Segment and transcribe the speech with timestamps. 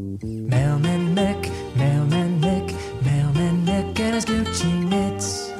[0.00, 2.72] Mailman Mick, Mailman Mick,
[3.04, 5.50] Mailman Mick and his Gucci mitts.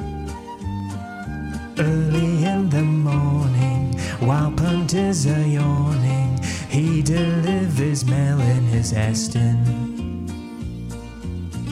[1.77, 9.57] Early in the morning, while punters are yawning, he delivers mail in his Aston.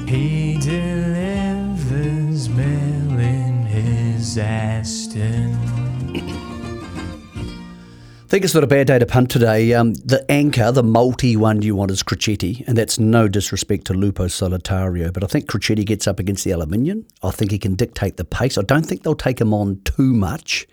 [0.08, 5.58] He delivers mail in his Aston.
[8.30, 9.74] I think it's not a bad day to punt today.
[9.74, 13.96] Um, the anchor, the multi one you want is Crecchetti, and that's no disrespect to
[13.96, 17.08] Lupo Solitario, but I think Crecchetti gets up against the Aluminium.
[17.24, 18.60] I think he can dictate the pace.
[18.60, 20.68] I don't think they'll take him on too much.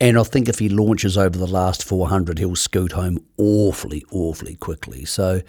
[0.00, 4.56] And I think if he launches over the last 400, he'll scoot home awfully, awfully
[4.56, 5.04] quickly.
[5.04, 5.42] So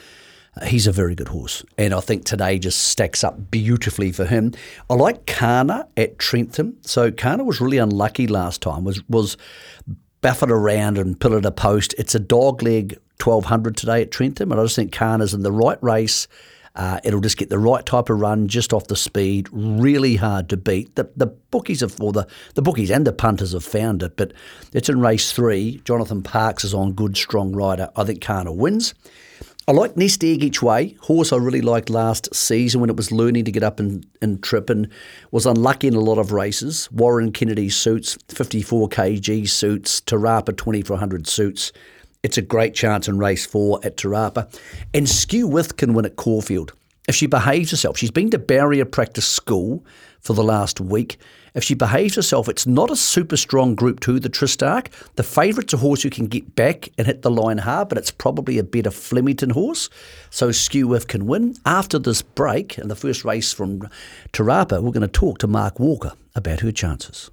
[0.62, 1.66] uh, he's a very good horse.
[1.76, 4.54] And I think today just stacks up beautifully for him.
[4.92, 6.78] I like Kana at Trentham.
[6.82, 9.38] So Kana was really unlucky last time, was, was
[10.26, 11.94] buffeted around and pillared a post.
[12.00, 14.52] It's a dog leg 1200 today at Trentham.
[14.52, 16.28] And I just think Kana's in the right race.
[16.76, 19.48] Uh, it'll just get the right type of run just off the speed.
[19.52, 20.96] Really hard to beat.
[20.96, 24.34] The the bookies have, or the, the bookies and the punters have found it, but
[24.74, 25.80] it's in race three.
[25.86, 27.92] Jonathan Parkes is on good, strong rider.
[27.96, 28.96] I think Kana wins.
[29.68, 30.96] I like Nest Egg each way.
[31.02, 34.44] Horse I really liked last season when it was learning to get up and, and
[34.44, 34.88] trip and
[35.32, 36.88] was unlucky in a lot of races.
[36.92, 41.72] Warren Kennedy suits, 54 kg suits, Te Rapa 2400 suits.
[42.22, 44.56] It's a great chance in race four at Te Rapa.
[44.94, 46.74] And Skew Wiff can win at Caulfield.
[47.08, 49.86] If she behaves herself, she's been to barrier practice school
[50.22, 51.18] for the last week.
[51.54, 54.88] If she behaves herself, it's not a super strong group two, the Tristarc.
[55.16, 58.12] The favourite's a horse who can get back and hit the line hard, but it's
[58.12, 59.90] probably a better Flemington horse.
[60.32, 61.56] So Skew Wiff can win.
[61.66, 63.82] After this break and the first race from
[64.34, 67.30] Te Rapa, we're going to talk to Mark Walker about her chances.